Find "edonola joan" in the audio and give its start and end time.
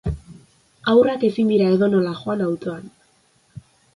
1.75-2.43